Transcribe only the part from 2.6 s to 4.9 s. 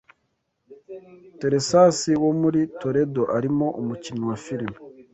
Toledo arimo umukinnyi wa filime